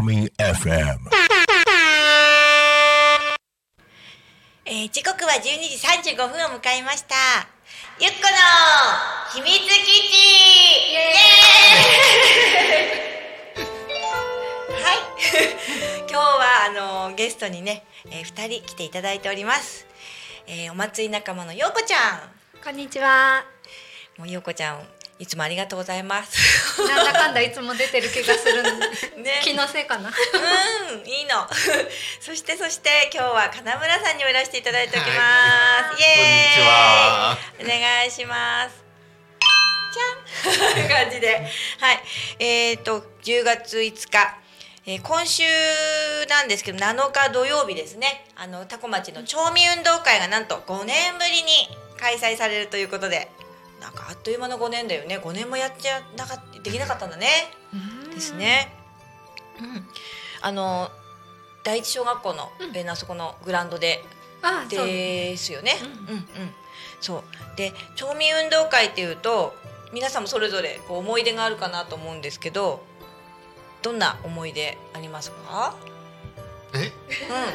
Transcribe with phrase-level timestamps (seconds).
[0.00, 0.96] Alchemy FM.
[4.64, 5.76] えー時刻は12時
[6.14, 7.14] 35分を迎えました。
[8.00, 9.68] ゆっこの秘密基地
[10.92, 14.96] イエーイはい。
[16.08, 16.24] 今日は
[17.04, 19.86] あのゲストにね、えー、2人来ていただいております。
[20.46, 22.26] えーお祭り仲間のようこちゃ
[22.64, 23.44] こんにちは。
[24.16, 24.20] ん。
[24.20, 24.80] もうようこちゃん、
[25.20, 26.80] いつもありがとうございます。
[26.82, 28.62] なんだかんだいつも出てる気がする。
[29.22, 30.08] ね気のせいかな。
[30.08, 31.46] うん、いいの。
[32.20, 36.00] そしてそして今日は金村さんにおいらしていただいておきます。
[36.00, 37.76] イエーイ。
[37.76, 38.76] お願いします。
[39.92, 41.46] じゃんという感じで、
[41.80, 42.00] はい。
[42.38, 44.34] えっ、と10月5日。
[44.86, 45.42] えー今週
[46.30, 53.28] なんですけど7日土曜日ですねあの多古町の町民運動会がなんと5年ぶりに開催されるということで
[53.80, 57.28] なんかあっという間の5年だよね5年もやっちゃなかったできなかったんだね。
[58.14, 58.72] ですね。
[59.58, 59.86] うん、
[60.42, 60.90] あの
[61.64, 64.04] 第一小学校の、うんえーあそこのグラウンドで
[64.66, 64.68] う。
[64.70, 65.76] ですよね。
[65.82, 66.26] ううんんうん
[67.00, 67.22] そう
[67.56, 69.54] で町民運動会っていうと
[69.92, 72.84] 皆さんもそれぞれこう思い出があるかなと思うんですけど
[73.82, 75.74] どんな思い出ありますか？
[76.74, 76.78] え？
[76.78, 76.92] うん。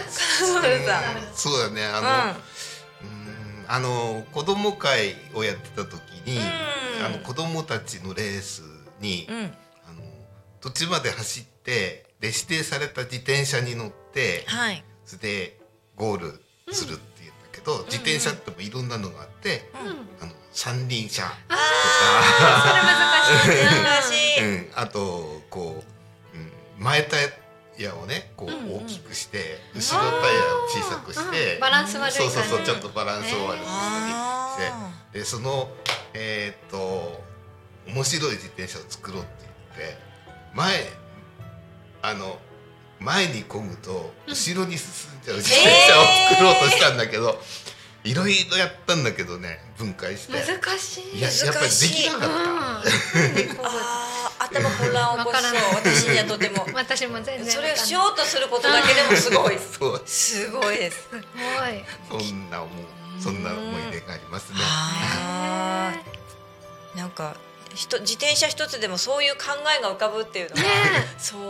[1.34, 2.42] そうだねあの、うーん
[3.72, 7.06] あの子供会をやってた時に、うん。
[7.06, 8.62] あの子供たちのレース
[9.00, 10.02] に、うん、うん、あの
[10.60, 14.84] 途中まで走ってで指定された自転車に乗ってはい。
[15.06, 15.60] それで
[15.94, 16.42] ゴール
[16.74, 19.96] するっていうんだけど、自転車ってもいろんなのがあって、うん、うん。
[20.20, 21.56] あの三輪車あ
[23.44, 25.82] それ難しいあとこ
[26.34, 27.32] う、うん、前タイ
[27.78, 32.48] ヤをねこうんううん大きくして、後ろタイヤを小さくして、うんバランス悪いそう感じ。
[32.48, 35.68] そうそうちょっとバランスを悪くして、あでその
[36.14, 37.22] えーっと
[37.86, 39.30] 面白い自転車を作ろうって
[39.78, 39.98] 言って
[40.54, 40.84] 前
[42.02, 42.38] あの
[43.00, 47.40] 前に漕ぐと後ろに進んじゃう自転車を作ろうとしたんだけど、
[48.04, 51.18] いろいろやったんだけどね分解して難しい。
[51.18, 52.28] いややっぱりできなかった。
[52.28, 54.00] うん。
[54.40, 55.58] 頭混乱を起こしそう。
[55.76, 56.66] 私にはとても。
[56.74, 57.46] 私も全然。
[57.46, 59.58] それをしようとすることだけでもすごい。
[60.06, 61.02] すごいです。
[61.02, 62.20] すごい。
[62.22, 62.84] そんな思う
[63.20, 64.58] そんな思い出がありますね。
[66.96, 67.36] なんか
[67.74, 69.40] 人自転車一つでもそういう考
[69.78, 70.68] えが浮かぶっていうのが、ね
[71.18, 71.40] そう。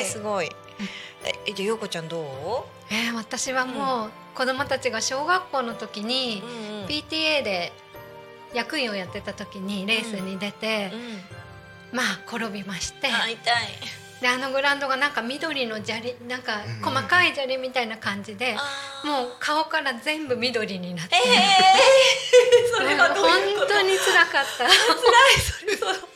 [0.00, 0.46] えすごい。
[0.46, 0.56] すごい
[1.46, 6.42] えじゃあ陽子ちゃんどえー、私はもう子供たちが小学校の時に
[6.88, 7.72] PTA で
[8.54, 10.90] 役員をやってた時にレースに出て、
[11.92, 13.08] まあ転びまして。
[13.08, 13.36] あ痛い。
[14.20, 19.06] であのグラウンドがなんか緑の砂利なんかうん細かい砂利みたいな感じで、あー。
[19.06, 23.74] もう顔から全部緑になって、ええー、 それはどういうこと？
[23.74, 24.66] 本当に辛かった。
[24.68, 25.92] 本辛いそれその。
[25.94, 26.08] そっか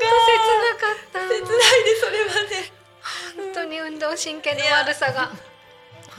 [0.00, 2.72] 当切なかった切ないでそれはね
[3.36, 5.30] 本当に運動神経の悪さが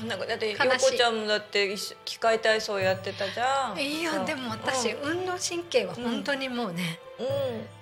[0.07, 0.91] なことだって陽悲しい。
[0.91, 3.79] 子ちゃんもだって一緒機械体操やってたじゃん。
[3.79, 7.29] いやでも私、う運動神経は本当にもうね、ん、うん。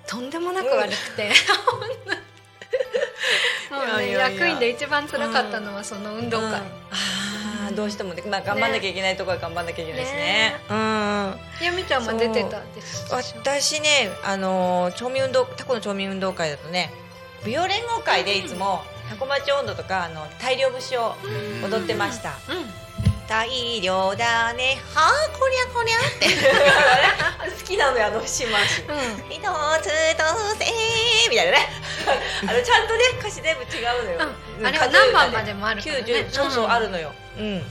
[0.08, 1.32] とんでもなく悪くて、
[3.72, 4.32] もうねいやいやいや。
[4.32, 6.54] 役員で一番辛かったのはその運動会、うん。
[6.54, 6.62] あ
[7.70, 10.56] あどうしてもね、まあ、頑張んなきゃいけないところは頑張んなきゃいけないですね。
[10.70, 11.40] うん。
[11.62, 16.92] ゆみちゃんも出てたです私ねあの町民運動タコの町民運動会だとね
[17.44, 21.16] 舞踊連合会でいつもタコ町温度とかあの大量節を
[21.62, 22.64] 踊ってました、うん。
[23.28, 24.78] 大量だね。
[24.96, 25.98] はあこりゃこりゃ。
[25.98, 27.52] って。
[27.60, 28.96] 好きなのよあの節回しうん。
[29.30, 30.24] 一つと
[30.58, 30.66] せ
[31.30, 31.70] みたいなね。
[32.48, 34.30] あのちゃんとね歌詞全部違うのよ、
[34.60, 34.66] うん。
[34.66, 36.02] あれは何番までもあるからね。
[36.04, 37.12] 90そうそう、うんあるのよ。
[37.38, 37.66] うん。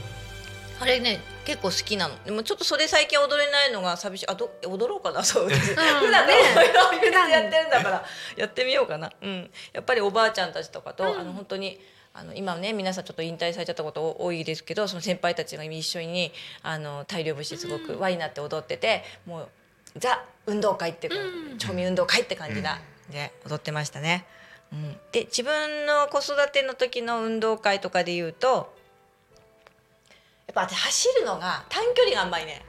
[0.79, 2.23] あれね結構好きなの。
[2.23, 4.27] でもちょっとそれ最近踊れないのが寂しい。
[4.27, 5.23] あど踊ろうかな。
[5.23, 6.33] そう、 普段ね
[7.01, 8.05] 普段やってるんだから。
[8.35, 9.11] やってみようかな。
[9.21, 9.51] うん。
[9.73, 11.79] やっぱりおばあちゃんたちとかと、あの本当に
[12.13, 19.49] あの今ね皆さんちょっと引退されちゃったこと多いですけどその先輩たちが一緒にあの大量節すごく輪になって踊ってて、もう
[19.97, 21.57] ザ運動会っていうか、うん。
[21.57, 22.79] 町民運動会って感じだ、
[23.09, 24.25] で踊ってましたね。
[24.71, 28.80] うん、で自分の子育ての時の運動会とかで言うとや
[30.51, 32.63] っぱ私走るのが短距離があんまりね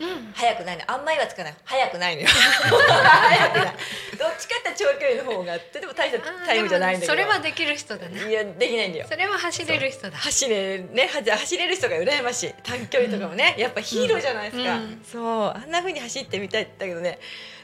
[0.00, 0.32] うん。
[0.32, 0.84] 速くないの。
[0.90, 1.54] あんまりはつかない。
[1.62, 2.28] 速くないのよ。
[2.28, 3.74] 速くない
[4.18, 7.12] どっちかって長距離の方がでも大したタイムじゃないんだけど。
[7.12, 9.06] それはできる人だねいやできないんだよ。
[9.06, 10.16] それは走れる人だ。
[10.16, 12.54] 走れね走れる人が羨ましい。
[12.62, 15.00] 短距離とかもね、やっぱヒーローじゃないですか、うん。
[15.04, 15.52] そう。
[15.54, 17.18] あんな風に走ってみたいんだけどね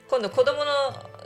[0.09, 0.73] 今度子供の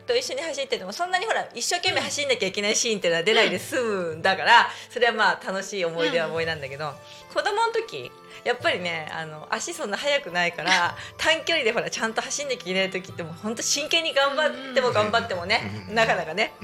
[0.07, 6.93] と一緒に走っててもそんなにほら一生懸命走んなきゃいけないシーンっていうのは出ないで済むんだからそれはまあ楽しい思い出は思いなんだけど、
[7.35, 8.11] 子供の時
[8.45, 16.55] やっぱりねあの足そんな速くないから 短距離でほらちゃんと走んなきゃいけない時っても本当真剣に頑張っても頑張ってもね、なかなかね。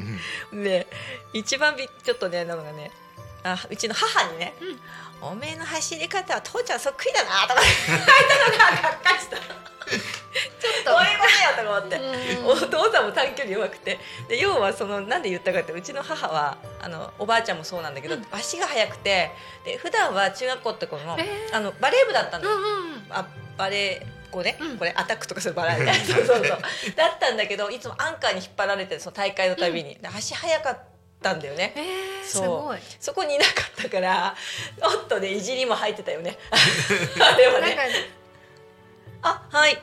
[0.53, 0.87] で
[1.33, 2.91] 一番びちょっとねなのがね
[3.53, 4.55] あうちの母にね、
[5.21, 7.61] おめえの走り方は父ちゃんそっくりだなとか。
[7.87, 8.13] 言った
[8.51, 9.37] のががっかりした。
[9.87, 10.91] ちょっと。
[10.91, 13.99] どういうことよと思って、お父さんも短距離弱くて。
[14.29, 19.31] で要はそのなんで言ったかってうちの母はあのおばあちゃんもそうなんだけど、うん、足が速くて。
[19.65, 21.17] で普段は中学校ってこの,、
[21.53, 23.27] あのバレー部だったんうんうん、あ
[23.57, 26.49] バレーこうね、うん、これアタックとかするバラエティー
[26.97, 30.96] だったんだけどいつもアンカーに引っ張られてその大会のたびに、うん、足速かった
[31.33, 32.79] んだよね、えー、そう。
[33.01, 34.35] そこにいなかったから
[34.83, 36.39] おっとねいじりも入ってたよね。
[37.21, 37.77] あれはね。
[39.23, 39.75] あはい。
[39.75, 39.79] ん？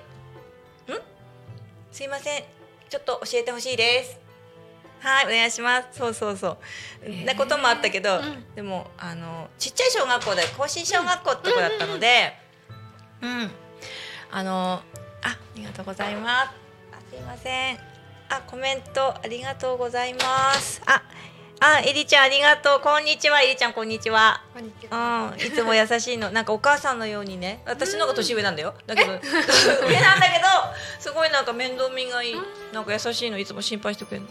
[1.91, 2.43] すいません。
[2.89, 4.23] ちょっと教えてほしいです。
[4.99, 5.87] はいお願いします。
[5.91, 6.57] そうそうそ
[7.05, 12.37] う、なこともあったけど、うん、でもあのちっちゃい小学校で更新小学校ってとこだったので
[13.21, 13.51] うん、
[14.31, 14.81] あのあ
[15.23, 16.49] ありがとうございます。
[16.93, 17.92] あすいません
[18.29, 21.01] あコメントありがとうございますあ
[21.65, 22.81] あ、エリちゃんありがとう。
[22.81, 23.41] こんにちは。
[23.41, 24.41] エリちゃんこんにちは。
[24.53, 25.33] こんにちは。
[25.33, 26.29] うん、いつも優しいの。
[26.29, 27.61] なんかお母さんのようにね。
[27.65, 28.73] 私の方が年上なんだよ。
[28.85, 29.11] だけど
[29.87, 30.45] 上なんだけど、
[30.99, 32.35] すごいなんか面倒見がいい。
[32.73, 34.29] なんか優しいのいつも心配してくれるの。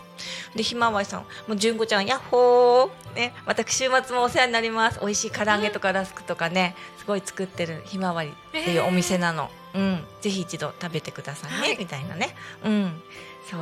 [0.55, 3.15] でひまわりさん、もう純子ちゃんやっほー。
[3.15, 5.01] ね、私週末もお世話になります。
[5.01, 9.51] 美味しい唐揚げとかラスクとかね、すごい作ってるひまわりっていうお店なの。
[9.75, 12.37] うん、ぜひ一度食べてくださいね、はい、みたいなね。
[12.63, 13.03] うん、
[13.51, 13.61] そう。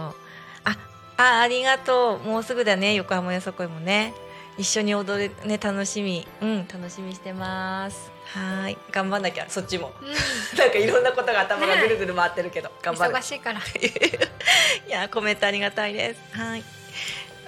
[0.65, 0.77] あ、
[1.17, 2.19] あありがとう。
[2.27, 2.95] もうすぐだね。
[2.95, 4.15] 横浜よさこいもね。
[4.59, 6.27] 一緒に踊るね楽しみ。
[6.41, 6.69] うん。
[6.69, 8.11] 楽しみしてます。
[8.27, 8.79] はい。
[8.91, 9.47] 頑張んなきゃ。
[9.49, 10.09] そっちも、うん、
[10.59, 13.15] なんかいろんなことが頭がぐるぐる回ってるけど、ね、頑張る。
[13.15, 13.61] 忙しいから。
[14.87, 16.21] いやコメントありがたいです。
[16.33, 16.65] はい。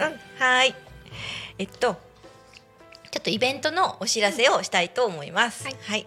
[0.00, 0.20] うん。
[0.38, 0.74] はい。
[1.58, 1.96] えっと
[3.12, 6.06] ちょっとイベントのお知らせをしたいと思います、はい、はい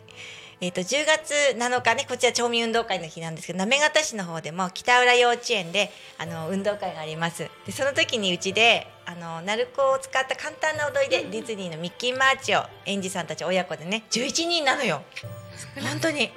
[0.61, 7.49] えーと、10月7日ねこちら町民運動会の日なんですけど行方市の方でも北浦幼稚園であの運動会があります。
[7.65, 15.03] でその時にうちであの鳴子を使った簡単な踊りで、ディズニーのミッキーマーチを園児さんたち親子でね11人なのよ。
[15.75, 16.29] 本当に、うん、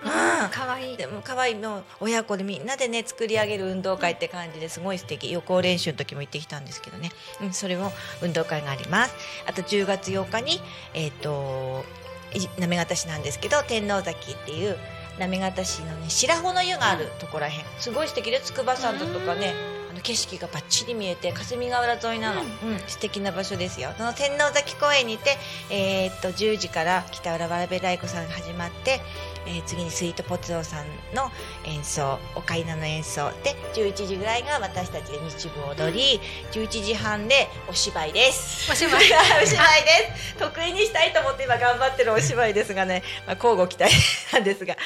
[0.51, 0.97] 可愛い。
[0.97, 1.55] でも可愛い。
[1.55, 5.31] の親子でみんなでね作り上げる運動会って感じですごい素敵。
[5.33, 7.11] 予行練習の時も行ってきたんですけどね、
[7.43, 7.93] うん、それも
[8.23, 9.15] 運動会があります。
[9.47, 10.61] あと10月8日に
[10.95, 11.85] えっ、ー、と
[12.33, 14.77] 行方市なんですけど天王崎っていう
[15.19, 19.55] 行方市のね白穂の湯があるところらへんすごい素敵で筑波山だとかね
[19.91, 25.37] あの景色がばっちり見えて霞ヶ浦沿いなの、うん、うん、素敵な場所ですよその天王崎公園にて、
[25.71, 29.01] えー、っと10時から北浦わらべ太鼓さんが始まって
[29.49, 30.87] えー、次にスイートポツオさん
[31.17, 31.31] の
[31.65, 36.21] 演奏オカリナの演奏で11時ぐらいが私たちで日舞を踊り
[36.53, 38.71] 11時半でお芝居です。
[38.71, 38.95] お芝居。
[39.43, 40.35] お芝居です。
[40.37, 43.91] 得意にしたいと思って今頑張ってるお芝居ですがね、まあ、交互期待
[44.35, 44.77] なんですが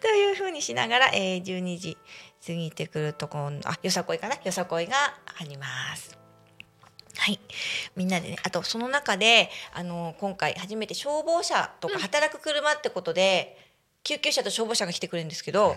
[0.00, 1.98] というふうにしながら、えー、12時
[2.46, 4.36] 過ぎてくるとこあよさこいかな？
[4.36, 4.96] よさこいが
[5.40, 5.66] ありま
[5.96, 6.16] す。
[7.18, 7.38] はい、
[7.94, 13.71] みんなでねあとその中であの今回初めて消防車とか働く車ってことで、
[14.04, 15.76] 救急車と消防車が来てくれるんですけど、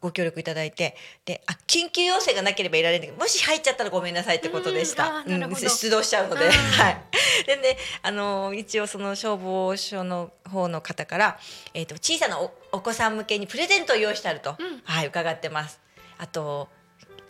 [0.00, 6.98] ご協力いただいてであ緊急要請がなければいられるんだけどもし入っちゃったらごめんなさいってことでした、うん、出動しちゃうので、 はい、
[7.46, 11.38] でねあの一応その消防署の方の方から、
[11.72, 15.80] えーと、小さなおお子さん向けにプレゼントを用意してあると、うん、はい伺ってます。
[16.18, 16.68] あと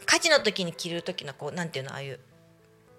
[0.07, 2.21] 火事の時に着る時のこうなんていうのああいう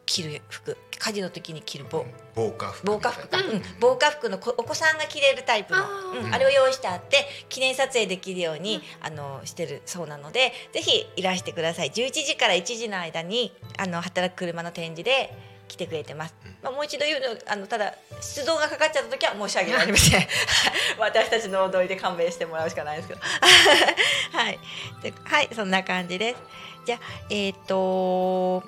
[0.05, 5.89] 着る服火事の時に着る防防火服防火服か、うん、防火服のお子さんが着れるタイプのあ,、
[6.25, 11.91] うん、あれを用意してあって記念撮影できるように、あのしてるそうなのでぜひいらしてください。
[11.91, 15.33] 11時から1時の間にあの働く車の展示で
[15.67, 20.27] 来てくれてます、まあ、もう一度言うのあのただ出動がかかっちゃった時は申し訳ありません。
[20.99, 23.19] 私たちの踊りで勘弁してもらうしかないですけど。
[24.37, 24.59] はい。
[25.01, 26.37] ではいそんな感じです。
[26.85, 28.63] じゃあえっ、ー、と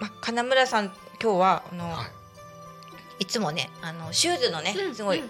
[0.00, 0.86] まあ、金村さん
[1.20, 2.04] 今日はあの、は
[3.18, 5.22] い、いつもねあのシューズのね、すごい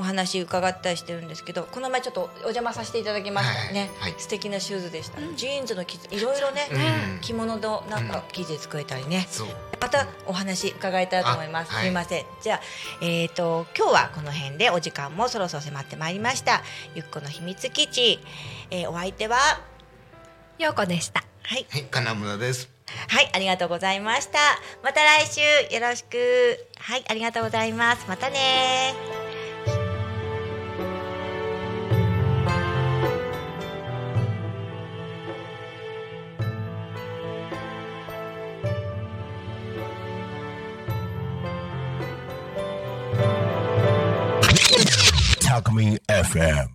[0.00, 5.86] お話伺ったりしてるんですけどこの前ちょっとお邪魔させていただきましたね、はいはい、素敵なシューズでした、うん、ジーンズのい
[6.20, 6.68] ろいろね、
[7.14, 9.44] うん、着物のなんか生地で作れたりね、う。
[9.44, 9.46] ん、
[9.78, 12.24] またお話伺いたいと思います、すみません。
[12.42, 12.60] じゃあ
[13.02, 16.62] えっ、ー、と今日はこの辺でお時間もそろそろ迫ってまいりました。
[16.94, 18.20] ゆっこの秘密基地、
[18.70, 19.36] えー、お相手は
[20.58, 21.24] ようこでした。
[21.42, 24.38] はい、はい、金村ですはい、ありがとうございました。
[24.82, 25.40] また来週
[25.74, 26.66] よろしく。
[26.78, 28.04] はい、ありがとうございます。
[28.08, 28.94] またね
[45.50, 46.68] Alchemy FM.